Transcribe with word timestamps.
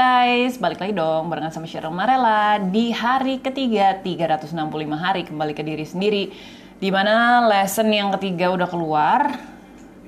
guys, 0.00 0.56
balik 0.56 0.80
lagi 0.80 0.96
dong 0.96 1.28
barengan 1.28 1.52
sama 1.52 1.68
Cheryl 1.68 1.92
Marella 1.92 2.56
di 2.56 2.88
hari 2.88 3.36
ketiga 3.36 4.00
365 4.00 4.56
hari 4.96 5.28
kembali 5.28 5.52
ke 5.52 5.60
diri 5.60 5.84
sendiri 5.84 6.32
Di 6.80 6.88
mana 6.88 7.44
lesson 7.44 7.92
yang 7.92 8.08
ketiga 8.16 8.48
udah 8.48 8.64
keluar. 8.64 9.28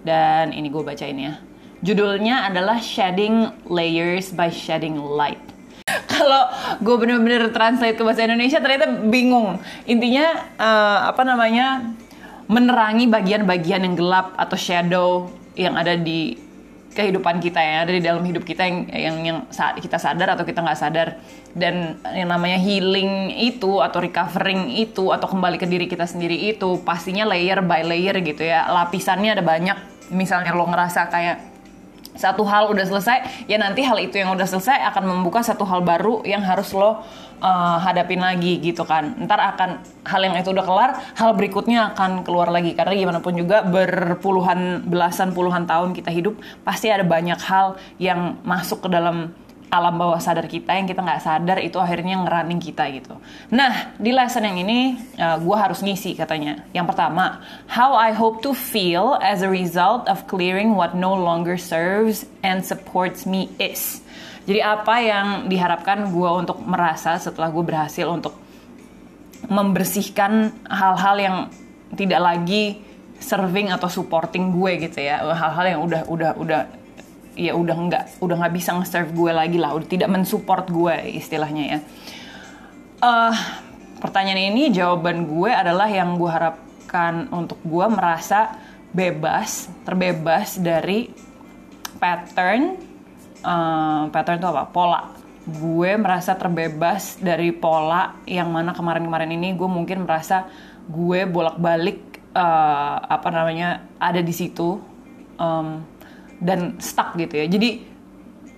Dan 0.00 0.57
ini 0.57 0.73
gue 0.73 0.80
bacain 0.80 1.12
ya. 1.12 1.36
Judulnya 1.84 2.48
adalah 2.48 2.80
Shedding 2.80 3.68
Layers 3.68 4.32
by 4.32 4.48
Shedding 4.48 4.96
Light. 4.96 5.45
Kalau 6.16 6.48
gue 6.80 6.96
bener-bener 6.96 7.52
translate 7.52 7.93
ke 7.93 8.00
bahasa 8.00 8.24
Indonesia 8.24 8.64
ternyata 8.64 8.88
bingung. 8.88 9.61
Intinya 9.84 10.56
uh, 10.56 11.12
apa 11.12 11.20
namanya 11.29 11.93
menerangi 12.48 13.12
bagian-bagian 13.12 13.84
yang 13.84 14.00
gelap 14.00 14.32
atau 14.40 14.56
shadow 14.56 15.29
yang 15.52 15.77
ada 15.77 16.00
di 16.00 16.52
kehidupan 16.93 17.40
kita 17.40 17.61
ya 17.61 17.85
ada 17.85 17.93
di 17.93 18.00
dalam 18.00 18.25
hidup 18.25 18.44
kita 18.44 18.64
yang 18.64 18.79
yang 18.93 19.17
yang 19.25 19.39
saat 19.48 19.76
kita 19.80 19.96
sadar 20.00 20.36
atau 20.36 20.44
kita 20.44 20.64
nggak 20.64 20.79
sadar. 20.79 21.08
Dan 21.53 22.00
yang 22.17 22.32
namanya 22.32 22.57
healing 22.57 23.36
itu 23.36 23.84
atau 23.84 24.00
recovering 24.00 24.72
itu 24.72 25.12
atau 25.12 25.29
kembali 25.29 25.61
ke 25.61 25.68
diri 25.68 25.84
kita 25.84 26.08
sendiri 26.08 26.48
itu 26.48 26.81
pastinya 26.81 27.29
layer 27.29 27.61
by 27.61 27.84
layer 27.84 28.17
gitu 28.25 28.40
ya. 28.44 28.64
Lapisannya 28.72 29.36
ada 29.36 29.44
banyak. 29.44 29.76
Misalnya 30.12 30.57
lo 30.57 30.64
ngerasa 30.68 31.08
kayak 31.12 31.51
satu 32.12 32.44
hal 32.44 32.69
udah 32.69 32.84
selesai 32.84 33.48
ya 33.48 33.56
nanti 33.56 33.80
hal 33.80 33.97
itu 33.97 34.20
yang 34.20 34.33
udah 34.36 34.44
selesai 34.44 34.84
akan 34.92 35.08
membuka 35.08 35.41
satu 35.41 35.64
hal 35.64 35.80
baru 35.80 36.20
yang 36.28 36.44
harus 36.44 36.70
lo 36.77 37.00
uh, 37.42 37.78
hadapin 37.83 38.22
lagi 38.22 38.62
gitu 38.62 38.86
kan. 38.86 39.16
Ntar 39.27 39.41
akan 39.56 39.70
hal 40.06 40.20
yang 40.22 40.34
itu 40.39 40.53
udah 40.55 40.64
kelar 40.64 40.91
hal 41.19 41.30
berikutnya 41.34 41.92
akan 41.92 42.22
keluar 42.22 42.48
lagi. 42.48 42.72
Karena 42.77 42.94
gimana 42.94 43.19
pun 43.25 43.34
juga 43.34 43.67
berpuluhan 43.67 44.86
belasan 44.86 45.34
puluhan 45.34 45.67
tahun 45.67 45.92
kita 45.97 46.12
hidup 46.12 46.39
pasti 46.62 46.89
ada 46.89 47.03
banyak 47.03 47.41
hal 47.42 47.77
yang 47.98 48.39
masuk 48.47 48.86
ke 48.86 48.89
dalam 48.89 49.34
alam 49.73 49.97
bawah 49.97 50.20
sadar 50.20 50.45
kita 50.45 50.77
yang 50.77 50.84
kita 50.84 51.01
nggak 51.01 51.25
sadar 51.25 51.56
itu 51.65 51.81
akhirnya 51.81 52.20
ngerunning 52.20 52.61
kita 52.61 52.84
gitu. 52.92 53.17
Nah 53.48 53.97
di 53.97 54.12
lesson 54.12 54.45
yang 54.45 54.61
ini 54.61 55.01
uh, 55.17 55.41
gue 55.41 55.56
harus 55.56 55.81
ngisi 55.81 56.12
katanya. 56.12 56.69
Yang 56.77 56.92
pertama, 56.92 57.41
how 57.73 57.97
I 57.97 58.12
hope 58.12 58.45
to 58.45 58.53
feel 58.53 59.17
as 59.25 59.41
a 59.41 59.48
result 59.48 60.05
of 60.12 60.28
clearing 60.28 60.77
what 60.77 60.93
no 60.93 61.17
longer 61.17 61.56
serves 61.56 62.28
and 62.45 62.61
supports 62.61 63.25
me 63.25 63.48
is. 63.56 64.05
Jadi 64.45 64.61
apa 64.61 65.00
yang 65.00 65.48
diharapkan 65.48 66.12
gue 66.12 66.31
untuk 66.37 66.61
merasa 66.61 67.17
setelah 67.17 67.48
gue 67.48 67.65
berhasil 67.65 68.05
untuk 68.05 68.37
membersihkan 69.48 70.53
hal-hal 70.69 71.17
yang 71.17 71.37
tidak 71.97 72.20
lagi 72.20 72.84
serving 73.23 73.73
atau 73.73 73.89
supporting 73.89 74.53
gue 74.53 74.91
gitu 74.91 74.98
ya 75.00 75.23
hal-hal 75.33 75.65
yang 75.65 75.81
udah 75.87 76.03
udah 76.11 76.31
udah 76.37 76.61
ya 77.33 77.56
udah 77.56 77.77
nggak 77.77 78.05
udah 78.20 78.36
nggak 78.44 78.55
bisa 78.55 78.77
nge-serve 78.77 79.12
gue 79.16 79.33
lagi 79.33 79.56
lah 79.56 79.72
udah 79.72 79.88
tidak 79.88 80.08
mensupport 80.12 80.64
gue 80.69 80.97
istilahnya 81.16 81.64
ya. 81.64 81.78
Uh, 83.02 83.34
pertanyaan 83.98 84.55
ini 84.55 84.70
jawaban 84.70 85.27
gue 85.27 85.50
adalah 85.50 85.91
yang 85.91 86.14
gue 86.20 86.30
harapkan 86.30 87.27
untuk 87.33 87.58
gue 87.64 87.86
merasa 87.88 88.56
bebas 88.92 89.72
terbebas 89.88 90.60
dari 90.60 91.08
pattern 91.97 92.77
uh, 93.42 94.08
pattern 94.12 94.38
itu 94.38 94.48
apa? 94.48 94.64
Pola. 94.70 95.03
Gue 95.42 95.98
merasa 95.98 96.38
terbebas 96.38 97.19
dari 97.19 97.50
pola 97.50 98.22
yang 98.30 98.55
mana 98.55 98.70
kemarin-kemarin 98.70 99.34
ini 99.34 99.58
gue 99.58 99.66
mungkin 99.66 100.06
merasa 100.06 100.47
gue 100.86 101.27
bolak-balik 101.27 102.30
uh, 102.34 102.97
apa 103.03 103.28
namanya 103.34 103.83
ada 103.98 104.22
di 104.22 104.30
situ 104.30 104.78
um, 105.38 105.83
dan 106.43 106.77
stuck 106.83 107.15
gitu 107.15 107.39
ya. 107.39 107.47
Jadi 107.47 107.87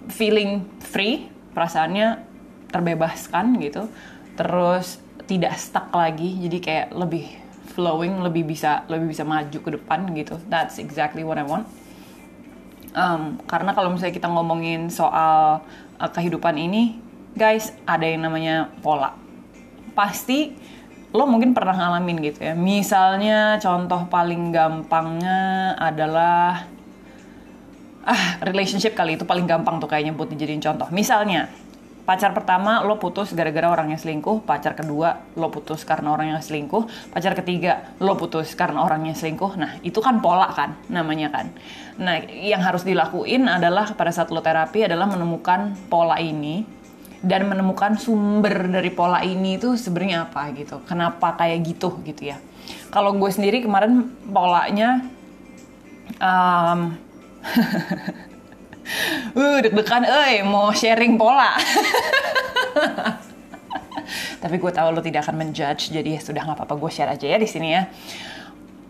feeling 0.09 0.65
free 0.81 1.29
perasaannya 1.53 2.25
terbebaskan 2.73 3.61
gitu. 3.61 3.87
Terus 4.35 4.99
tidak 5.29 5.61
stuck 5.61 5.93
lagi. 5.93 6.35
Jadi 6.41 6.59
kayak 6.59 6.89
lebih 6.97 7.45
flowing 7.77 8.23
lebih 8.23 8.47
bisa 8.47 8.87
lebih 8.89 9.13
bisa 9.13 9.23
maju 9.23 9.59
ke 9.61 9.71
depan 9.77 10.09
gitu. 10.17 10.41
That's 10.49 10.81
exactly 10.81 11.23
what 11.23 11.37
I 11.37 11.45
want. 11.45 11.69
Um, 12.95 13.43
karena 13.51 13.75
kalau 13.75 13.91
misalnya 13.91 14.15
kita 14.15 14.31
ngomongin 14.31 14.87
soal 14.87 15.67
uh, 15.99 16.11
kehidupan 16.15 16.55
ini 16.55 17.03
guys 17.35 17.75
ada 17.85 18.07
yang 18.07 18.25
namanya 18.25 18.71
pola. 18.81 19.19
Pasti 19.99 20.55
lo 21.15 21.27
mungkin 21.27 21.55
pernah 21.55 21.75
ngalamin 21.75 22.23
gitu 22.23 22.43
ya. 22.43 22.55
Misalnya 22.55 23.59
contoh 23.59 24.07
paling 24.11 24.51
gampangnya 24.55 25.75
adalah 25.79 26.74
ah 28.05 28.39
relationship 28.45 28.93
kali 28.93 29.17
itu 29.17 29.25
paling 29.25 29.49
gampang 29.49 29.81
tuh 29.81 29.89
kayaknya 29.89 30.13
buat 30.13 30.29
dijadiin 30.29 30.61
contoh 30.61 30.89
misalnya 30.93 31.49
pacar 32.05 32.37
pertama 32.37 32.85
lo 32.85 33.01
putus 33.01 33.33
gara-gara 33.33 33.73
orangnya 33.73 33.97
selingkuh, 33.97 34.45
pacar 34.45 34.77
kedua 34.77 35.25
lo 35.41 35.49
putus 35.49 35.89
karena 35.89 36.13
orangnya 36.13 36.37
selingkuh, 36.45 36.85
pacar 37.11 37.33
ketiga 37.33 37.97
lo 37.99 38.15
putus 38.15 38.53
karena 38.53 38.85
orangnya 38.85 39.17
selingkuh. 39.17 39.57
Nah, 39.57 39.81
itu 39.81 39.99
kan 40.05 40.21
pola 40.21 40.53
kan 40.53 40.77
namanya 40.93 41.33
kan. 41.33 41.49
Nah, 41.97 42.21
yang 42.29 42.61
harus 42.61 42.85
dilakuin 42.85 43.49
adalah 43.49 43.97
pada 43.97 44.13
saat 44.13 44.29
lo 44.29 44.45
terapi 44.45 44.85
adalah 44.85 45.09
menemukan 45.09 45.73
pola 45.89 46.21
ini 46.21 46.69
dan 47.25 47.49
menemukan 47.49 47.97
sumber 47.97 48.69
dari 48.69 48.93
pola 48.93 49.25
ini 49.25 49.57
itu 49.57 49.73
sebenarnya 49.73 50.29
apa 50.29 50.53
gitu. 50.53 50.85
Kenapa 50.85 51.41
kayak 51.41 51.59
gitu 51.65 52.05
gitu 52.05 52.37
ya. 52.37 52.37
Kalau 52.93 53.17
gue 53.17 53.31
sendiri 53.33 53.65
kemarin 53.65 54.13
polanya 54.29 55.09
um, 56.21 57.01
uh 59.39 59.59
deg-degan 59.61 60.05
eh 60.05 60.43
mau 60.45 60.73
sharing 60.73 61.17
pola. 61.17 61.57
Tapi 64.43 64.61
gue 64.61 64.73
tahu 64.73 64.93
lo 64.93 65.01
tidak 65.01 65.25
akan 65.25 65.41
menjudge 65.41 65.89
jadi 65.89 66.17
ya 66.17 66.21
sudah 66.21 66.45
nggak 66.45 66.59
apa-apa 66.61 66.75
gue 66.77 66.91
share 66.93 67.13
aja 67.13 67.25
ya 67.25 67.39
di 67.41 67.49
sini 67.49 67.69
ya. 67.73 67.89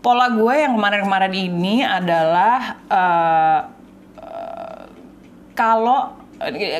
Pola 0.02 0.28
gue 0.28 0.54
yang 0.54 0.76
kemarin-kemarin 0.76 1.32
ini 1.32 1.80
adalah 1.80 2.76
uh, 2.90 3.60
uh, 4.20 4.82
kalau 5.56 6.18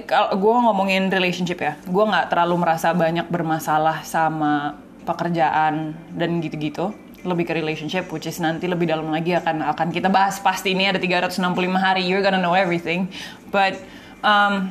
kalau 0.05 0.35
gue 0.37 0.55
ngomongin 0.69 1.09
relationship 1.09 1.62
ya 1.62 1.79
gue 1.87 2.05
nggak 2.05 2.29
terlalu 2.29 2.61
merasa 2.61 2.93
banyak 2.93 3.25
bermasalah 3.31 4.05
sama 4.05 4.77
pekerjaan 5.06 5.95
dan 6.12 6.43
gitu-gitu 6.43 6.93
lebih 7.25 7.49
ke 7.49 7.53
relationship 7.57 8.12
which 8.12 8.29
is 8.29 8.37
nanti 8.39 8.69
lebih 8.69 8.85
dalam 8.85 9.09
lagi 9.09 9.33
akan 9.33 9.65
akan 9.75 9.89
kita 9.91 10.12
bahas. 10.12 10.39
Pasti 10.39 10.77
ini 10.77 10.87
ada 10.89 11.01
365 11.01 11.41
hari 11.75 12.05
you're 12.05 12.21
gonna 12.21 12.39
know 12.41 12.53
everything. 12.53 13.09
But 13.49 13.81
um, 14.21 14.71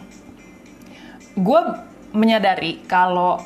gue 1.34 1.62
menyadari 2.14 2.86
kalau 2.86 3.42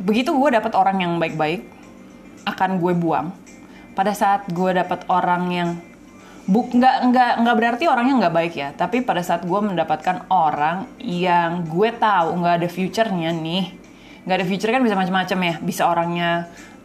begitu 0.00 0.32
gue 0.32 0.56
dapat 0.56 0.72
orang 0.72 1.04
yang 1.04 1.12
baik-baik 1.20 1.68
akan 2.48 2.80
gue 2.80 2.92
buang. 2.96 3.28
Pada 3.94 4.10
saat 4.16 4.48
gue 4.50 4.70
dapat 4.74 5.06
orang 5.06 5.42
yang 5.52 5.70
buk 6.44 6.76
nggak 6.76 7.08
nggak 7.08 7.32
nggak 7.40 7.56
berarti 7.56 7.84
orangnya 7.86 8.14
nggak 8.26 8.34
baik 8.34 8.54
ya. 8.56 8.68
Tapi 8.72 9.04
pada 9.04 9.20
saat 9.20 9.44
gue 9.44 9.60
mendapatkan 9.60 10.28
orang 10.32 10.88
yang 11.00 11.68
gue 11.68 11.92
tahu 11.92 12.40
nggak 12.40 12.54
ada 12.64 12.68
future-nya 12.68 13.30
nih 13.32 13.84
nggak 14.24 14.36
ada 14.40 14.46
future 14.48 14.72
kan 14.72 14.80
bisa 14.80 14.96
macam-macam 14.96 15.38
ya. 15.44 15.54
Bisa 15.60 15.82
orangnya 15.84 16.30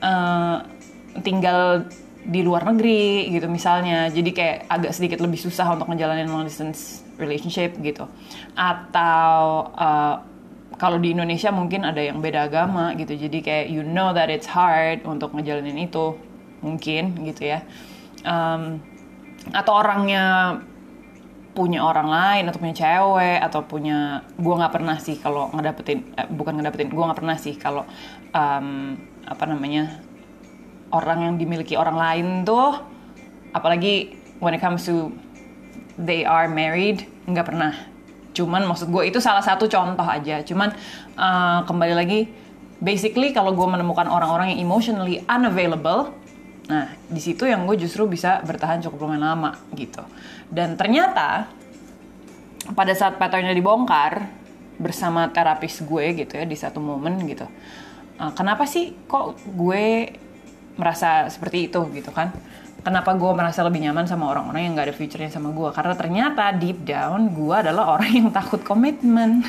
uh, 0.04 0.79
tinggal 1.26 1.90
di 2.26 2.44
luar 2.44 2.68
negeri 2.68 3.32
gitu 3.32 3.48
misalnya. 3.48 4.12
Jadi 4.12 4.30
kayak 4.36 4.58
agak 4.70 4.92
sedikit 4.94 5.20
lebih 5.24 5.40
susah 5.40 5.66
untuk 5.74 5.90
ngejalanin 5.90 6.30
long 6.30 6.46
distance 6.46 7.02
relationship 7.18 7.76
gitu. 7.80 8.06
Atau 8.54 9.72
uh, 9.74 10.16
kalau 10.80 10.98
di 11.02 11.12
Indonesia 11.12 11.52
mungkin 11.52 11.84
ada 11.84 12.00
yang 12.00 12.20
beda 12.20 12.48
agama 12.48 12.94
gitu. 12.96 13.16
Jadi 13.16 13.40
kayak 13.42 13.66
you 13.72 13.82
know 13.82 14.12
that 14.12 14.32
it's 14.32 14.48
hard 14.48 15.04
untuk 15.08 15.34
ngejalanin 15.34 15.80
itu. 15.80 16.16
Mungkin 16.60 17.24
gitu 17.24 17.56
ya. 17.56 17.64
Um, 18.28 18.84
atau 19.56 19.80
orangnya 19.80 20.60
punya 21.60 21.84
orang 21.84 22.08
lain 22.08 22.44
atau 22.48 22.60
punya 22.62 22.76
cewek 22.78 23.40
atau 23.42 23.62
punya 23.66 24.24
gue 24.38 24.54
nggak 24.54 24.74
pernah 24.74 24.96
sih 25.02 25.18
kalau 25.20 25.50
ngedapetin 25.52 26.14
eh, 26.16 26.28
bukan 26.30 26.62
ngedapetin 26.62 26.88
gue 26.94 27.04
nggak 27.04 27.20
pernah 27.20 27.36
sih 27.36 27.58
kalau 27.58 27.84
um, 28.32 28.96
apa 29.26 29.44
namanya 29.50 30.00
orang 30.90 31.26
yang 31.26 31.34
dimiliki 31.38 31.78
orang 31.78 31.98
lain 31.98 32.28
tuh 32.46 32.82
apalagi 33.54 34.18
when 34.42 34.54
it 34.54 34.62
comes 34.62 34.86
to 34.86 35.14
they 36.00 36.24
are 36.24 36.48
married 36.48 37.06
nggak 37.28 37.46
pernah. 37.50 37.74
Cuman 38.34 38.64
maksud 38.66 38.94
gue 38.94 39.10
itu 39.10 39.20
salah 39.20 39.44
satu 39.44 39.68
contoh 39.68 40.06
aja. 40.06 40.42
Cuman 40.46 40.72
uh, 41.20 41.66
kembali 41.66 41.94
lagi 41.98 42.20
basically 42.80 43.36
kalau 43.36 43.52
gue 43.52 43.68
menemukan 43.68 44.08
orang-orang 44.08 44.56
yang 44.56 44.64
emotionally 44.64 45.20
unavailable 45.28 46.16
nah 46.70 46.86
di 47.10 47.18
situ 47.18 47.50
yang 47.50 47.66
gue 47.66 47.82
justru 47.82 48.06
bisa 48.06 48.46
bertahan 48.46 48.78
cukup 48.86 49.10
lumayan 49.10 49.26
lama 49.26 49.58
gitu. 49.74 50.06
Dan 50.54 50.78
ternyata 50.78 51.50
pada 52.78 52.94
saat 52.94 53.18
patternnya 53.18 53.58
dibongkar 53.58 54.30
bersama 54.80 55.28
terapis 55.34 55.84
gue 55.84 56.06
gitu 56.24 56.40
ya 56.40 56.46
di 56.48 56.56
satu 56.56 56.80
momen 56.80 57.20
gitu 57.28 57.44
uh, 58.20 58.32
kenapa 58.32 58.64
sih 58.64 58.96
kok 59.08 59.40
gue 59.44 60.14
merasa 60.76 61.32
seperti 61.32 61.72
itu 61.72 61.80
gitu 61.96 62.12
kan. 62.12 62.34
Kenapa 62.80 63.12
gue 63.12 63.28
merasa 63.36 63.60
lebih 63.68 63.84
nyaman 63.84 64.08
sama 64.08 64.32
orang-orang 64.32 64.72
yang 64.72 64.74
gak 64.80 64.88
ada 64.88 64.96
future-nya 64.96 65.28
sama 65.28 65.52
gue 65.52 65.68
karena 65.76 66.00
ternyata 66.00 66.48
deep 66.56 66.88
down 66.88 67.28
gue 67.36 67.52
adalah 67.52 68.00
orang 68.00 68.12
yang 68.12 68.30
takut 68.32 68.64
komitmen. 68.64 69.44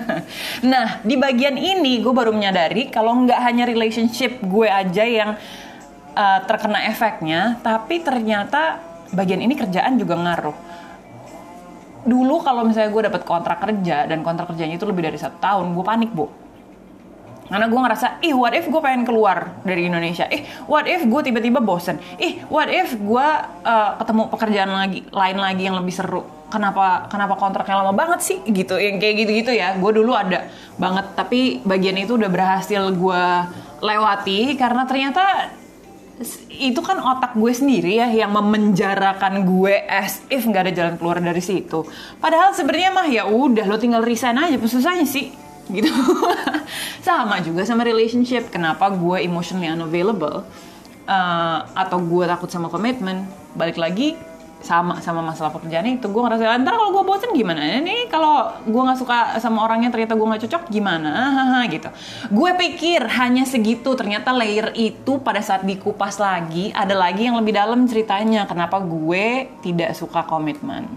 Nah 0.70 1.00
di 1.00 1.16
bagian 1.16 1.56
ini 1.56 2.04
gue 2.04 2.12
baru 2.12 2.32
menyadari 2.32 2.92
kalau 2.92 3.24
nggak 3.24 3.40
hanya 3.40 3.64
relationship 3.64 4.40
gue 4.44 4.68
aja 4.68 5.04
yang 5.04 5.30
uh, 6.12 6.40
terkena 6.44 6.88
efeknya 6.88 7.56
tapi 7.64 8.04
ternyata 8.04 8.80
bagian 9.16 9.40
ini 9.40 9.56
kerjaan 9.56 9.96
juga 9.96 10.20
ngaruh. 10.20 10.56
Dulu 12.04 12.44
kalau 12.44 12.68
misalnya 12.68 12.92
gue 12.92 13.02
dapat 13.08 13.22
kontrak 13.24 13.64
kerja 13.64 14.04
dan 14.04 14.20
kontrak 14.20 14.52
kerjanya 14.52 14.76
itu 14.76 14.84
lebih 14.84 15.08
dari 15.08 15.16
satu 15.16 15.40
tahun 15.40 15.72
gue 15.72 15.84
panik 15.84 16.12
bu 16.12 16.43
karena 17.44 17.68
gue 17.68 17.76
ngerasa, 17.76 18.06
ih 18.24 18.32
what 18.32 18.56
if 18.56 18.64
gue 18.64 18.80
pengen 18.80 19.04
keluar 19.04 19.60
dari 19.68 19.84
Indonesia? 19.84 20.24
Ih 20.32 20.48
what 20.64 20.88
if 20.88 21.04
gue 21.04 21.20
tiba-tiba 21.20 21.60
bosen? 21.60 22.00
Ih 22.16 22.40
what 22.48 22.72
if 22.72 22.96
gue 22.96 23.26
uh, 23.64 23.90
ketemu 24.00 24.22
pekerjaan 24.32 24.70
lagi 24.72 25.04
lain 25.12 25.38
lagi 25.38 25.62
yang 25.68 25.76
lebih 25.76 25.92
seru? 25.92 26.24
Kenapa 26.48 27.10
kenapa 27.12 27.36
kontraknya 27.36 27.84
lama 27.84 27.92
banget 27.92 28.20
sih? 28.24 28.38
Gitu, 28.48 28.78
yang 28.80 28.96
kayak 28.96 29.14
gitu-gitu 29.26 29.52
ya. 29.52 29.76
Gue 29.76 29.92
dulu 29.92 30.16
ada 30.16 30.48
banget, 30.80 31.12
tapi 31.12 31.60
bagian 31.66 32.00
itu 32.00 32.16
udah 32.16 32.30
berhasil 32.32 32.80
gue 32.94 33.24
lewati 33.84 34.56
karena 34.56 34.88
ternyata 34.88 35.52
itu 36.54 36.78
kan 36.78 37.02
otak 37.02 37.34
gue 37.34 37.50
sendiri 37.50 37.98
ya 37.98 38.06
yang 38.06 38.30
memenjarakan 38.30 39.42
gue 39.42 39.74
as 39.90 40.22
if 40.30 40.46
nggak 40.46 40.70
ada 40.70 40.72
jalan 40.72 40.94
keluar 40.94 41.18
dari 41.18 41.42
situ. 41.42 41.82
Padahal 42.22 42.54
sebenarnya 42.54 42.90
mah 42.94 43.06
ya 43.10 43.26
udah 43.26 43.66
lo 43.66 43.76
tinggal 43.76 44.00
resign 44.00 44.38
aja, 44.38 44.54
susahnya 44.62 45.04
sih 45.04 45.43
gitu. 45.70 45.90
Sama 47.06 47.40
juga 47.44 47.68
sama 47.68 47.84
relationship. 47.84 48.48
Kenapa 48.48 48.88
gue 48.88 49.20
emotionally 49.24 49.68
unavailable? 49.68 50.44
Uh, 51.04 51.60
atau 51.76 52.00
gue 52.00 52.24
takut 52.24 52.48
sama 52.48 52.72
komitmen 52.72 53.28
balik 53.52 53.76
lagi 53.76 54.16
sama 54.64 55.04
sama 55.04 55.20
masalah 55.20 55.52
pekerjaan 55.52 55.84
itu. 55.84 56.08
Gue 56.08 56.24
ngerasa 56.24 56.56
ntar 56.64 56.80
kalau 56.80 56.96
gue 56.96 57.04
bosen 57.04 57.36
gimana 57.36 57.60
ini 57.60 58.08
kalau 58.08 58.56
gue 58.64 58.82
nggak 58.88 58.96
suka 58.96 59.36
sama 59.36 59.68
orangnya 59.68 59.92
ternyata 59.92 60.16
gue 60.16 60.24
nggak 60.24 60.42
cocok 60.48 60.62
gimana? 60.72 61.12
Gitu. 61.68 61.92
Gue 62.32 62.56
pikir 62.56 63.04
hanya 63.20 63.44
segitu. 63.44 63.92
Ternyata 63.92 64.32
layer 64.32 64.72
itu 64.72 65.20
pada 65.20 65.44
saat 65.44 65.68
dikupas 65.68 66.16
lagi 66.16 66.72
ada 66.72 66.96
lagi 66.96 67.28
yang 67.28 67.36
lebih 67.36 67.52
dalam 67.52 67.84
ceritanya. 67.84 68.48
Kenapa 68.48 68.80
gue 68.80 69.52
tidak 69.60 69.92
suka 69.92 70.24
komitmen 70.24 70.88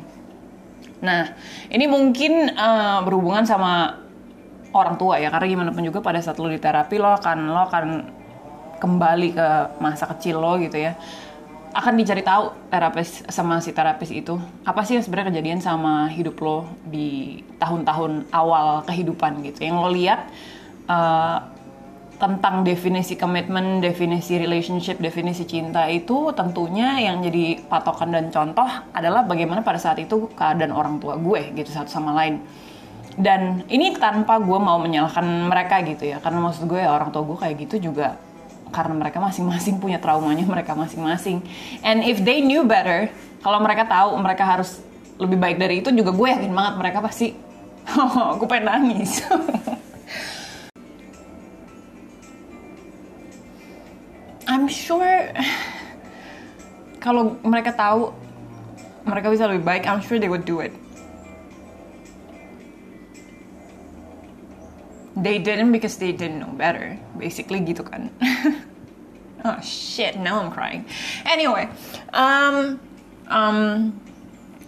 nah 0.98 1.38
ini 1.70 1.86
mungkin 1.86 2.50
uh, 2.58 3.06
berhubungan 3.06 3.46
sama 3.46 4.02
orang 4.74 4.96
tua 5.00 5.20
ya 5.22 5.32
karena 5.32 5.48
gimana 5.48 5.70
pun 5.72 5.84
juga 5.84 6.00
pada 6.04 6.20
saat 6.20 6.38
lo 6.40 6.52
di 6.52 6.60
terapi 6.60 6.96
lo 7.00 7.16
akan 7.16 7.38
lo 7.52 7.62
akan 7.68 7.86
kembali 8.78 9.30
ke 9.34 9.48
masa 9.82 10.06
kecil 10.12 10.40
lo 10.40 10.58
gitu 10.62 10.78
ya. 10.78 10.96
Akan 11.76 11.94
dicari 11.94 12.26
tahu 12.26 12.72
terapis 12.74 13.22
sama 13.30 13.62
si 13.62 13.70
terapis 13.70 14.10
itu 14.10 14.40
apa 14.66 14.82
sih 14.82 14.98
yang 14.98 15.04
sebenarnya 15.06 15.30
kejadian 15.36 15.60
sama 15.62 16.10
hidup 16.10 16.40
lo 16.42 16.66
di 16.88 17.42
tahun-tahun 17.62 18.34
awal 18.34 18.82
kehidupan 18.88 19.46
gitu. 19.46 19.68
Yang 19.68 19.78
lo 19.78 19.90
lihat 19.94 20.22
uh, 20.90 21.38
tentang 22.18 22.66
definisi 22.66 23.14
komitmen, 23.14 23.78
definisi 23.78 24.42
relationship, 24.42 24.98
definisi 24.98 25.46
cinta 25.46 25.86
itu 25.86 26.34
tentunya 26.34 26.98
yang 26.98 27.22
jadi 27.22 27.62
patokan 27.70 28.10
dan 28.10 28.34
contoh 28.34 28.66
adalah 28.90 29.22
bagaimana 29.22 29.62
pada 29.62 29.78
saat 29.78 30.02
itu 30.02 30.26
keadaan 30.34 30.74
orang 30.74 30.98
tua 30.98 31.14
gue 31.22 31.54
gitu 31.54 31.70
satu 31.70 31.94
sama 31.94 32.18
lain 32.18 32.42
dan 33.18 33.66
ini 33.66 33.98
tanpa 33.98 34.38
gue 34.38 34.60
mau 34.62 34.78
menyalahkan 34.78 35.26
mereka 35.50 35.82
gitu 35.82 36.06
ya. 36.06 36.22
Karena 36.22 36.40
maksud 36.46 36.70
gue 36.70 36.78
ya 36.78 36.94
orang 36.94 37.10
tua 37.10 37.26
gue 37.26 37.38
kayak 37.38 37.56
gitu 37.66 37.90
juga 37.90 38.14
karena 38.70 38.94
mereka 38.94 39.18
masing-masing 39.24 39.82
punya 39.82 39.98
traumanya 39.98 40.46
mereka 40.46 40.78
masing-masing. 40.78 41.42
And 41.82 42.06
if 42.06 42.22
they 42.22 42.46
knew 42.46 42.62
better 42.62 43.10
kalau 43.42 43.58
mereka 43.58 43.90
tahu 43.90 44.14
mereka 44.22 44.46
harus 44.46 44.86
lebih 45.18 45.42
baik 45.42 45.58
dari 45.58 45.82
itu 45.82 45.90
juga 45.90 46.14
gue 46.14 46.28
yakin 46.30 46.54
banget 46.54 46.74
mereka 46.78 47.02
pasti 47.02 47.34
gue 48.38 48.48
pengen 48.48 48.70
nangis. 48.70 49.26
I'm 54.48 54.70
sure 54.70 55.34
kalau 57.04 57.36
mereka 57.42 57.74
tahu 57.74 58.14
mereka 59.10 59.28
bisa 59.34 59.50
lebih 59.50 59.66
baik 59.66 59.84
I'm 59.90 60.06
sure 60.06 60.22
they 60.22 60.30
would 60.30 60.46
do 60.46 60.62
it 60.62 60.72
they 65.18 65.42
didn't 65.42 65.74
because 65.74 65.98
they 65.98 66.14
didn't 66.14 66.40
know 66.40 66.54
better. 66.54 66.96
Basically 67.18 67.62
gitu 67.66 67.84
kan. 67.84 68.10
Oh 69.46 69.62
shit. 69.62 70.18
Now 70.18 70.42
I'm 70.42 70.50
crying. 70.50 70.84
Anyway 71.24 71.70
um 72.12 72.82
um 73.30 73.94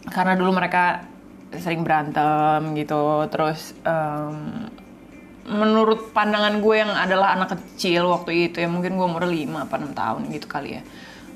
karena 0.07 0.38
dulu 0.38 0.56
mereka 0.56 1.10
sering 1.57 1.81
berantem 1.81 2.78
gitu 2.78 3.25
terus 3.34 3.74
um, 3.81 4.69
menurut 5.50 6.13
pandangan 6.13 6.62
gue 6.62 6.75
yang 6.78 6.94
adalah 6.94 7.34
anak 7.34 7.57
kecil 7.57 8.13
waktu 8.13 8.54
itu 8.54 8.62
ya 8.62 8.69
mungkin 8.69 9.01
gue 9.01 9.07
umur 9.10 9.25
5 9.25 9.66
apa 9.66 9.75
6 9.81 9.98
tahun 9.98 10.22
gitu 10.30 10.46
kali 10.46 10.78
ya. 10.78 10.81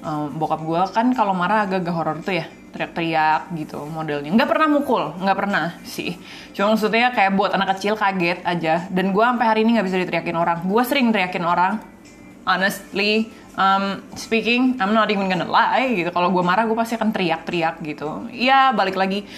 Um, 0.04 0.36
bokap 0.38 0.62
gue 0.62 0.81
kan 0.94 1.15
kalau 1.18 1.33
marah 1.33 1.65
agak-agak 1.65 1.95
horor 1.95 2.18
tuh 2.21 2.44
ya 2.44 2.45
teriak-teriak 2.74 3.54
gitu 3.54 3.86
modelnya. 3.86 4.34
Nggak 4.34 4.50
pernah 4.50 4.68
mukul 4.68 5.04
nggak 5.22 5.38
pernah 5.38 5.66
sih. 5.86 6.18
Cuma 6.58 6.74
maksudnya 6.74 7.14
kayak 7.14 7.38
buat 7.38 7.54
anak 7.54 7.78
kecil 7.78 7.94
kaget 7.94 8.42
aja. 8.42 8.90
Dan 8.90 9.14
gue 9.14 9.24
sampai 9.24 9.46
hari 9.46 9.60
ini 9.62 9.78
nggak 9.78 9.88
bisa 9.88 9.98
diteriakin 10.02 10.36
orang. 10.36 10.66
Gue 10.66 10.81
sering 10.81 11.14
teriakin 11.14 11.46
orang. 11.46 11.80
Honestly 12.44 13.31
um, 13.56 14.04
speaking 14.18 14.75
I'm 14.81 14.92
not 14.92 15.08
even 15.14 15.30
gonna 15.30 15.48
lie 15.48 15.94
gitu. 15.94 16.10
Kalau 16.10 16.34
gue 16.34 16.44
marah 16.44 16.66
gue 16.66 16.75
pasti 16.75 16.98
akan 16.98 17.14
teriak-teriak 17.14 17.80
gitu. 17.86 18.28
Ya 18.34 18.74
balik 18.74 18.98
lagi 18.98 19.30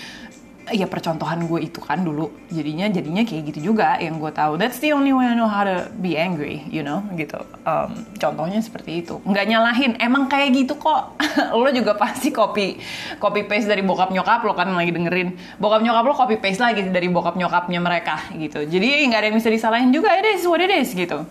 ya 0.73 0.89
percontohan 0.89 1.45
gue 1.45 1.69
itu 1.69 1.77
kan 1.77 2.01
dulu. 2.01 2.33
Jadinya 2.50 2.89
jadinya 2.89 3.21
kayak 3.21 3.53
gitu 3.53 3.73
juga. 3.73 4.01
Yang 4.01 4.15
gue 4.21 4.31
tahu 4.33 4.53
that's 4.57 4.81
the 4.81 4.95
only 4.95 5.13
way 5.13 5.29
I 5.29 5.38
know 5.38 5.45
how 5.45 5.62
to 5.62 5.89
be 6.01 6.17
angry 6.17 6.65
you 6.73 6.81
know 6.81 7.06
gitu. 7.13 7.38
Um, 7.67 8.06
contohnya 8.17 8.62
seperti 8.65 9.06
itu. 9.06 9.21
Nggak 9.21 9.45
nyalahin. 9.45 9.91
Emang 10.01 10.25
kayak 10.25 10.56
gitu 10.57 10.73
kok. 10.79 11.17
Lo 11.53 11.69
juga 11.69 11.94
pasti 11.94 12.33
copy 12.33 12.81
copy 13.21 13.45
paste 13.45 13.69
dari 13.69 13.85
bokap 13.85 14.09
nyokap 14.09 14.41
lo 14.45 14.57
kan 14.57 14.73
lagi 14.73 14.89
dengerin. 14.89 15.38
Bokap 15.62 15.81
nyokap 15.85 16.03
lo 16.06 16.13
copy 16.17 16.35
paste 16.41 16.62
lagi 16.62 16.81
dari 16.89 17.07
bokap 17.12 17.38
nyokapnya 17.38 17.79
mereka 17.81 18.17
gitu. 18.33 18.65
Jadi 18.65 19.06
nggak 19.09 19.19
ada 19.21 19.27
yang 19.29 19.38
bisa 19.38 19.50
disalahin 19.53 19.89
juga. 19.94 20.13
It 20.17 20.39
is 20.39 20.44
what 20.50 20.62
it 20.62 20.71
is 20.73 20.94
gitu. 20.94 21.25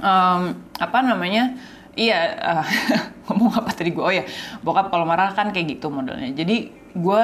Um, 0.00 0.40
apa 0.76 0.98
namanya? 1.00 1.56
Iya 1.94 2.18
uh, 2.42 2.66
ngomong 3.30 3.54
apa 3.62 3.70
tadi 3.72 3.94
gue? 3.94 4.02
Oh 4.02 4.10
ya 4.10 4.26
bokap 4.60 4.90
kalau 4.90 5.06
marah 5.06 5.32
kan 5.32 5.54
kayak 5.54 5.78
gitu 5.78 5.88
modelnya. 5.88 6.34
Jadi 6.34 6.68
gue 6.94 7.22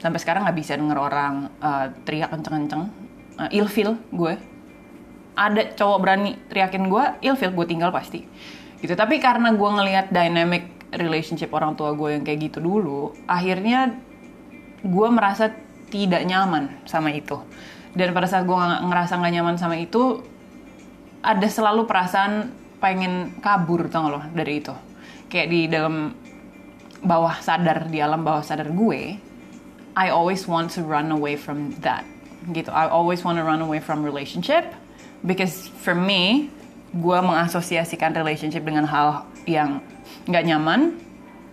sampai 0.00 0.18
sekarang 0.18 0.48
nggak 0.48 0.58
bisa 0.58 0.74
denger 0.80 0.96
orang 0.96 1.52
uh, 1.60 1.92
teriak 2.08 2.32
kenceng-kenceng. 2.32 2.88
Uh, 3.36 3.50
ilfil 3.52 4.00
gue. 4.10 4.34
Ada 5.36 5.76
cowok 5.76 5.98
berani 6.00 6.36
teriakin 6.48 6.88
gue 6.88 7.04
ilfil 7.22 7.52
gue 7.52 7.66
tinggal 7.68 7.92
pasti. 7.92 8.24
Gitu. 8.80 8.96
Tapi 8.96 9.20
karena 9.20 9.52
gue 9.52 9.70
ngelihat 9.70 10.08
dynamic 10.08 10.90
relationship 10.96 11.52
orang 11.54 11.76
tua 11.78 11.94
gue 11.94 12.18
yang 12.18 12.26
kayak 12.26 12.50
gitu 12.50 12.58
dulu 12.58 13.14
akhirnya 13.30 13.94
gue 14.82 15.08
merasa 15.12 15.52
tidak 15.92 16.24
nyaman 16.24 16.82
sama 16.88 17.12
itu. 17.12 17.36
Dan 17.92 18.16
pada 18.16 18.26
saat 18.26 18.48
gue 18.48 18.56
ngerasa 18.56 19.20
nggak 19.20 19.34
nyaman 19.36 19.56
sama 19.60 19.76
itu 19.76 20.24
ada 21.20 21.44
selalu 21.44 21.84
perasaan 21.84 22.48
pengen 22.80 23.36
kabur 23.44 23.92
tau 23.92 24.08
gak 24.08 24.12
lo 24.16 24.20
dari 24.32 24.64
itu. 24.64 24.72
Kayak 25.28 25.48
di 25.52 25.60
dalam 25.68 26.16
bawah 27.04 27.36
sadar 27.44 27.88
di 27.88 28.00
alam 28.00 28.24
bawah 28.24 28.40
sadar 28.40 28.72
gue 28.72 29.29
I 29.96 30.10
always 30.10 30.46
want 30.46 30.70
to 30.78 30.82
run 30.82 31.10
away 31.10 31.34
from 31.34 31.74
that. 31.82 32.06
Gitu. 32.50 32.72
I 32.72 32.88
always 32.88 33.20
want 33.22 33.36
to 33.36 33.44
run 33.44 33.60
away 33.60 33.78
from 33.82 34.00
relationship 34.00 34.72
because 35.26 35.68
for 35.84 35.92
me 35.92 36.48
gue 36.90 37.18
mengasosiasikan 37.20 38.16
relationship 38.16 38.66
dengan 38.66 38.88
hal 38.88 39.28
yang 39.46 39.84
nggak 40.26 40.44
nyaman 40.48 40.98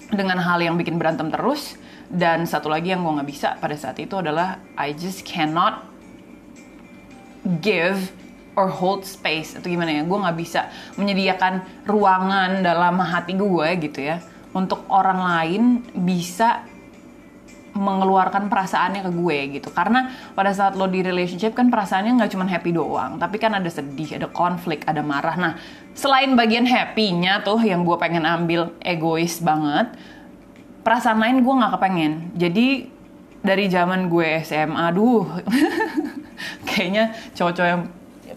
dengan 0.10 0.40
hal 0.40 0.64
yang 0.64 0.80
bikin 0.80 0.96
berantem 0.96 1.30
terus 1.30 1.76
dan 2.08 2.48
satu 2.48 2.72
lagi 2.72 2.96
yang 2.96 3.04
gue 3.04 3.14
nggak 3.20 3.30
bisa 3.30 3.50
pada 3.60 3.76
saat 3.76 4.00
itu 4.00 4.16
adalah 4.16 4.64
I 4.80 4.96
just 4.96 5.28
cannot 5.28 5.84
give 7.60 8.16
or 8.58 8.72
hold 8.72 9.06
space. 9.06 9.54
Atau 9.54 9.70
gimana 9.70 10.02
ya? 10.02 10.02
Gue 10.08 10.18
nggak 10.18 10.38
bisa 10.40 10.72
menyediakan 10.98 11.86
ruangan 11.86 12.66
dalam 12.66 12.98
hati 12.98 13.38
gue 13.38 13.68
gitu 13.84 14.02
ya 14.02 14.24
untuk 14.56 14.88
orang 14.90 15.20
lain 15.22 15.64
bisa 15.94 16.66
mengeluarkan 17.78 18.50
perasaannya 18.50 19.06
ke 19.06 19.12
gue 19.14 19.38
gitu. 19.62 19.70
Karena 19.70 20.10
pada 20.34 20.52
saat 20.52 20.74
lo 20.74 20.90
di 20.90 21.06
relationship 21.06 21.54
kan 21.54 21.70
perasaannya 21.70 22.18
nggak 22.18 22.32
cuma 22.34 22.50
happy 22.50 22.74
doang 22.74 23.22
tapi 23.22 23.38
kan 23.38 23.54
ada 23.54 23.70
sedih 23.70 24.18
ada 24.18 24.28
konflik 24.28 24.84
ada 24.90 25.06
marah. 25.06 25.38
Nah 25.38 25.54
selain 25.94 26.34
bagian 26.34 26.66
happy-nya 26.66 27.46
tuh 27.46 27.62
yang 27.62 27.86
gue 27.86 27.98
pengen 28.02 28.26
ambil 28.26 28.74
egois 28.82 29.40
banget 29.40 29.94
perasaan 30.82 31.22
lain 31.22 31.46
gue 31.46 31.54
nggak 31.54 31.74
kepengen. 31.78 32.14
Jadi 32.34 32.68
dari 33.46 33.66
zaman 33.70 34.10
gue 34.10 34.42
SMA 34.42 34.82
aduh. 34.90 35.26
Kayaknya 36.68 37.14
cowok-cowok 37.34 37.70
yang 37.70 37.84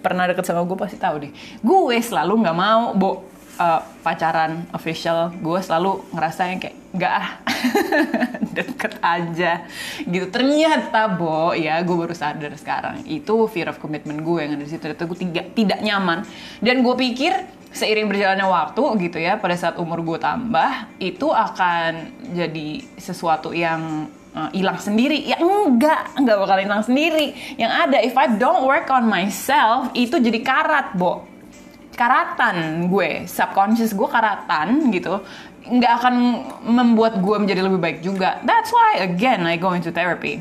pernah 0.00 0.24
deket 0.28 0.44
sama 0.48 0.64
gue 0.64 0.76
pasti 0.76 0.96
tahu 0.96 1.28
deh. 1.28 1.32
Gue 1.60 1.96
selalu 2.00 2.44
nggak 2.44 2.56
mau 2.56 2.92
bo 2.96 3.29
uh, 3.60 3.80
pacaran 4.00 4.64
official 4.72 5.28
gue 5.36 5.60
selalu 5.60 6.00
ngerasa 6.16 6.40
yang 6.48 6.58
kayak 6.58 6.76
nggak 6.90 7.12
ah 7.12 7.28
deket 8.56 8.92
aja. 9.04 9.52
Gitu. 10.02 10.26
Ternyata 10.32 11.06
bo 11.14 11.52
ya 11.54 11.78
gue 11.84 11.94
baru 11.94 12.16
sadar 12.16 12.56
sekarang 12.56 13.04
itu 13.06 13.46
fear 13.52 13.70
of 13.70 13.78
commitment 13.78 14.24
gue 14.24 14.38
yang 14.42 14.56
ada 14.56 14.64
di 14.64 14.70
situ. 14.72 14.82
Ternyata 14.82 15.04
gue 15.06 15.18
tidak 15.20 15.46
tidak 15.54 15.78
nyaman. 15.84 16.24
Dan 16.58 16.82
gue 16.82 16.94
pikir 16.96 17.36
seiring 17.70 18.10
berjalannya 18.10 18.48
waktu 18.50 18.82
gitu 19.06 19.22
ya 19.22 19.38
pada 19.38 19.54
saat 19.54 19.78
umur 19.78 20.02
gue 20.02 20.18
tambah 20.18 20.90
itu 20.98 21.30
akan 21.30 22.10
jadi 22.34 22.82
sesuatu 22.98 23.54
yang 23.54 24.10
uh, 24.34 24.50
hilang 24.50 24.80
uh, 24.80 24.82
sendiri. 24.82 25.30
Ya 25.30 25.38
enggak. 25.38 26.18
Enggak 26.18 26.36
bakal 26.42 26.58
hilang 26.58 26.82
sendiri. 26.82 27.38
Yang 27.54 27.72
ada 27.86 27.98
if 28.02 28.18
I 28.18 28.26
don't 28.34 28.66
work 28.66 28.90
on 28.90 29.06
myself 29.06 29.94
itu 29.94 30.18
jadi 30.18 30.42
karat 30.42 30.98
bo 30.98 31.29
karatan 32.00 32.88
gue 32.88 33.28
subconscious 33.28 33.92
gue 33.92 34.08
karatan 34.08 34.88
gitu 34.88 35.20
nggak 35.68 35.92
akan 36.00 36.14
membuat 36.64 37.20
gue 37.20 37.36
menjadi 37.36 37.60
lebih 37.60 37.80
baik 37.80 37.98
juga. 38.00 38.40
That's 38.40 38.72
why 38.72 39.04
again 39.04 39.44
I 39.44 39.60
go 39.60 39.76
into 39.76 39.92
therapy. 39.92 40.40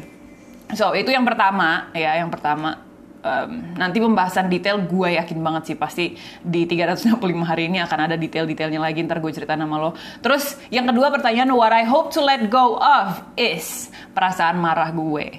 So 0.71 0.95
itu 0.95 1.11
yang 1.11 1.27
pertama 1.27 1.91
ya 1.91 2.15
yang 2.15 2.31
pertama. 2.31 2.87
Um, 3.19 3.75
nanti 3.75 3.99
pembahasan 3.99 4.47
detail 4.47 4.79
gue 4.79 5.19
yakin 5.19 5.43
banget 5.43 5.63
sih 5.67 5.75
pasti 5.75 6.15
di 6.39 6.63
365 6.63 7.19
hari 7.43 7.67
ini 7.67 7.83
akan 7.83 8.07
ada 8.07 8.15
detail-detailnya 8.15 8.79
lagi 8.79 9.03
ntar 9.03 9.19
gue 9.19 9.27
cerita 9.35 9.59
nama 9.59 9.75
lo. 9.75 9.91
Terus 10.23 10.55
yang 10.71 10.87
kedua 10.87 11.11
pertanyaan 11.11 11.51
what 11.51 11.75
I 11.75 11.83
hope 11.83 12.15
to 12.15 12.23
let 12.23 12.47
go 12.47 12.79
of 12.79 13.19
is 13.35 13.91
perasaan 14.15 14.55
marah 14.55 14.95
gue. 14.95 15.35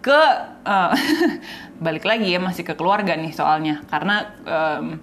Ke 0.00 0.20
uh, 0.64 0.96
balik 1.84 2.08
lagi 2.08 2.32
ya 2.32 2.40
masih 2.40 2.64
ke 2.64 2.72
keluarga 2.72 3.12
nih 3.12 3.36
soalnya. 3.36 3.84
Karena 3.92 4.32
um, 4.48 4.96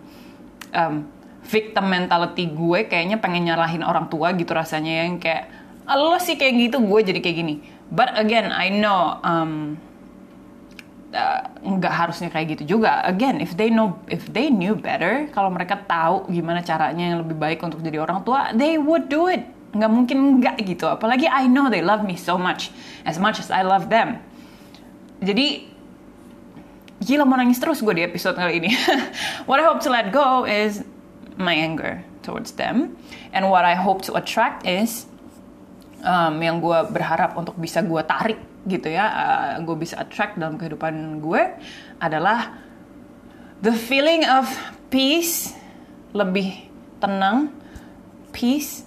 um, 0.74 1.08
victim 1.46 1.86
mentality 1.90 2.46
gue 2.52 2.86
kayaknya 2.86 3.18
pengen 3.18 3.50
nyalahin 3.50 3.82
orang 3.82 4.06
tua 4.12 4.36
gitu 4.38 4.54
rasanya 4.54 5.08
yang 5.08 5.18
kayak 5.18 5.50
lo 5.90 6.22
sih 6.22 6.38
kayak 6.38 6.70
gitu 6.70 6.78
gue 6.86 7.00
jadi 7.02 7.20
kayak 7.20 7.38
gini. 7.42 7.56
But 7.90 8.14
again 8.14 8.54
I 8.54 8.70
know 8.70 9.18
um, 9.26 9.82
uh, 11.10 11.42
nggak 11.66 11.94
harusnya 11.94 12.30
kayak 12.30 12.60
gitu 12.60 12.78
juga. 12.78 13.02
Again 13.02 13.42
if 13.42 13.58
they 13.58 13.74
know 13.74 13.98
if 14.06 14.30
they 14.30 14.54
knew 14.54 14.78
better 14.78 15.26
kalau 15.34 15.50
mereka 15.50 15.82
tahu 15.90 16.30
gimana 16.30 16.62
caranya 16.62 17.16
yang 17.16 17.20
lebih 17.26 17.38
baik 17.38 17.66
untuk 17.66 17.82
jadi 17.82 18.06
orang 18.06 18.22
tua 18.22 18.54
they 18.54 18.78
would 18.78 19.10
do 19.10 19.26
it. 19.26 19.42
Nggak 19.74 19.90
mungkin 19.90 20.18
nggak 20.42 20.62
gitu. 20.62 20.86
Apalagi 20.86 21.26
I 21.26 21.50
know 21.50 21.74
they 21.74 21.82
love 21.82 22.06
me 22.06 22.14
so 22.14 22.38
much 22.38 22.70
as 23.10 23.18
much 23.18 23.42
as 23.42 23.50
I 23.50 23.66
love 23.66 23.90
them. 23.90 24.22
Jadi 25.26 25.66
gila 27.00 27.24
mau 27.24 27.40
nangis 27.40 27.60
terus 27.60 27.80
gue 27.80 27.96
di 27.96 28.04
episode 28.04 28.36
kali 28.36 28.60
ini. 28.60 28.72
what 29.50 29.60
I 29.60 29.66
hope 29.66 29.80
to 29.88 29.92
let 29.92 30.12
go 30.12 30.44
is 30.44 30.84
my 31.40 31.56
anger 31.56 32.04
towards 32.24 32.56
them, 32.60 33.00
and 33.32 33.48
what 33.48 33.64
I 33.64 33.80
hope 33.80 34.04
to 34.12 34.20
attract 34.20 34.68
is 34.68 35.08
um, 36.04 36.44
yang 36.44 36.60
gue 36.60 36.80
berharap 36.92 37.40
untuk 37.40 37.56
bisa 37.56 37.80
gue 37.80 38.04
tarik 38.04 38.40
gitu 38.68 38.92
ya, 38.92 39.06
uh, 39.08 39.50
gue 39.64 39.76
bisa 39.80 39.96
attract 40.04 40.36
dalam 40.36 40.60
kehidupan 40.60 41.24
gue 41.24 41.44
adalah 42.04 42.60
the 43.64 43.72
feeling 43.72 44.28
of 44.28 44.52
peace, 44.92 45.56
lebih 46.12 46.68
tenang, 47.00 47.56
peace 48.36 48.84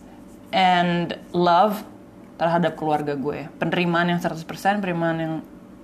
and 0.52 1.16
love 1.32 1.80
terhadap 2.36 2.76
keluarga 2.76 3.16
gue. 3.16 3.48
Penerimaan 3.56 4.12
yang 4.12 4.20
100%, 4.20 4.44
penerimaan 4.84 5.16
yang 5.16 5.34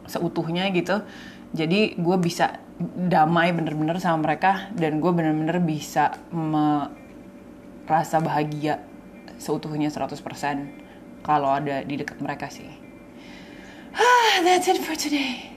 seutuhnya 0.09 0.69
gitu 0.73 1.05
jadi 1.53 1.97
gue 1.97 2.17
bisa 2.21 2.61
damai 2.79 3.51
bener-bener 3.57 3.99
sama 3.99 4.31
mereka 4.31 4.69
dan 4.77 5.01
gue 5.01 5.11
bener-bener 5.11 5.59
bisa 5.65 6.15
merasa 6.31 8.21
bahagia 8.21 8.85
seutuhnya 9.41 9.89
100% 9.89 10.19
kalau 11.25 11.51
ada 11.51 11.83
di 11.83 11.99
dekat 11.99 12.19
mereka 12.23 12.47
sih. 12.53 12.69
Ah, 13.95 14.45
that's 14.47 14.69
it 14.71 14.79
for 14.85 14.95
today. 14.95 15.51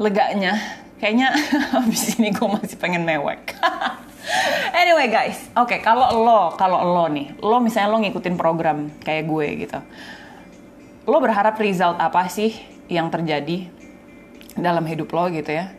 Leganya, 0.00 0.56
kayaknya 0.96 1.34
habis 1.76 2.16
ini 2.16 2.32
gue 2.32 2.48
masih 2.48 2.78
pengen 2.80 3.04
mewek. 3.04 3.52
anyway 4.80 5.12
guys, 5.12 5.52
oke 5.52 5.68
okay, 5.68 5.78
kalau 5.84 6.08
lo, 6.24 6.54
kalau 6.56 6.80
lo 6.84 7.06
nih, 7.12 7.36
lo 7.44 7.60
misalnya 7.60 7.92
lo 7.92 7.98
ngikutin 8.00 8.36
program 8.40 8.88
kayak 9.04 9.28
gue 9.28 9.46
gitu, 9.66 9.78
lo 11.08 11.18
berharap 11.20 11.56
result 11.60 12.00
apa 12.00 12.28
sih 12.32 12.56
yang 12.86 13.10
terjadi 13.10 13.75
dalam 14.56 14.84
hidup 14.88 15.12
lo 15.12 15.28
gitu 15.30 15.52
ya. 15.52 15.72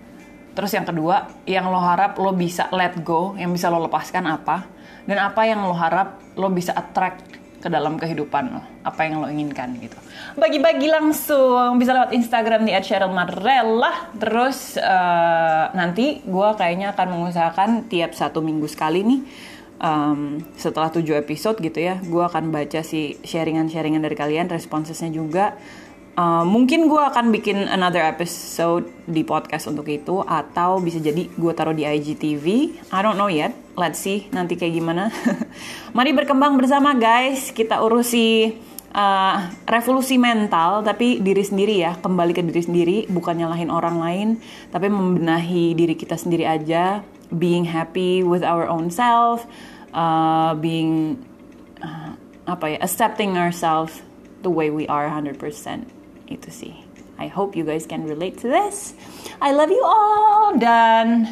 Terus 0.57 0.73
yang 0.73 0.89
kedua, 0.89 1.29
yang 1.45 1.69
lo 1.69 1.77
harap 1.77 2.17
lo 2.17 2.33
bisa 2.33 2.65
let 2.73 2.97
go, 3.05 3.37
yang 3.37 3.53
bisa 3.53 3.69
lo 3.69 3.77
lepaskan 3.85 4.25
apa, 4.25 4.65
dan 5.05 5.21
apa 5.21 5.45
yang 5.45 5.61
lo 5.61 5.73
harap 5.77 6.17
lo 6.33 6.49
bisa 6.49 6.73
attract 6.73 7.37
ke 7.57 7.69
dalam 7.69 7.97
kehidupan 7.97 8.53
lo, 8.53 8.61
apa 8.81 9.05
yang 9.05 9.21
lo 9.21 9.29
inginkan 9.29 9.77
gitu. 9.77 9.97
Bagi-bagi 10.37 10.89
langsung 10.89 11.77
bisa 11.77 11.93
lewat 11.93 12.13
Instagram 12.13 12.65
di 12.65 12.73
@cherylmarrella. 12.73 14.17
Terus 14.17 14.77
uh, 14.81 15.73
nanti 15.73 16.25
gue 16.25 16.49
kayaknya 16.57 16.93
akan 16.93 17.07
mengusahakan 17.17 17.69
tiap 17.89 18.17
satu 18.17 18.41
minggu 18.41 18.65
sekali 18.69 19.01
nih 19.05 19.21
um, 19.81 20.41
setelah 20.57 20.89
tujuh 20.89 21.17
episode 21.17 21.57
gitu 21.61 21.79
ya, 21.81 22.01
gue 22.01 22.23
akan 22.23 22.49
baca 22.49 22.81
si 22.81 23.17
sharingan-sharingan 23.21 24.01
dari 24.01 24.17
kalian, 24.17 24.49
responsesnya 24.49 25.09
juga 25.13 25.57
Uh, 26.17 26.41
mungkin 26.41 26.89
gue 26.89 26.97
akan 26.97 27.29
bikin 27.29 27.69
another 27.69 28.01
episode 28.01 28.89
di 29.05 29.21
podcast 29.21 29.69
untuk 29.69 29.85
itu 29.85 30.25
atau 30.25 30.81
bisa 30.81 30.97
jadi 30.97 31.29
gue 31.29 31.53
taruh 31.53 31.77
di 31.77 31.85
IGTV. 31.85 32.45
I 32.89 32.99
don't 33.05 33.21
know 33.21 33.29
yet. 33.29 33.53
Let's 33.77 34.01
see 34.01 34.25
nanti 34.33 34.57
kayak 34.57 34.81
gimana. 34.81 35.13
Mari 35.97 36.17
berkembang 36.17 36.57
bersama 36.57 36.97
guys. 36.97 37.53
Kita 37.53 37.85
urusi 37.85 38.49
uh, 38.97 39.45
revolusi 39.69 40.17
mental 40.17 40.81
tapi 40.81 41.21
diri 41.21 41.45
sendiri 41.45 41.85
ya. 41.85 41.93
Kembali 42.01 42.33
ke 42.33 42.41
diri 42.41 42.65
sendiri, 42.65 42.97
bukan 43.13 43.37
nyalahin 43.37 43.69
orang 43.69 44.01
lain, 44.01 44.27
tapi 44.73 44.89
membenahi 44.89 45.77
diri 45.77 45.93
kita 45.93 46.17
sendiri 46.17 46.49
aja. 46.49 47.05
Being 47.29 47.69
happy 47.69 48.25
with 48.25 48.41
our 48.41 48.65
own 48.65 48.89
self, 48.89 49.45
uh, 49.93 50.57
being 50.57 51.21
uh, 51.77 52.17
apa 52.49 52.73
ya, 52.73 52.77
accepting 52.81 53.37
ourselves 53.37 54.01
the 54.41 54.49
way 54.49 54.73
we 54.73 54.89
are 54.89 55.05
100% 55.05 55.96
itu 56.29 56.49
sih. 56.51 56.73
I 57.17 57.27
hope 57.31 57.57
you 57.57 57.65
guys 57.65 57.89
can 57.89 58.05
relate 58.05 58.37
to 58.45 58.47
this. 58.47 58.93
I 59.41 59.49
love 59.51 59.73
you 59.73 59.81
all. 59.81 60.53
Dan 60.55 61.25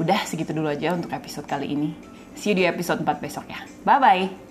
udah 0.00 0.24
segitu 0.24 0.56
dulu 0.56 0.72
aja 0.72 0.96
untuk 0.96 1.12
episode 1.12 1.44
kali 1.44 1.68
ini. 1.68 1.92
See 2.32 2.56
you 2.56 2.56
di 2.56 2.64
episode 2.64 3.04
4 3.04 3.20
besok 3.20 3.44
ya. 3.46 3.60
Bye 3.84 4.00
bye 4.00 4.41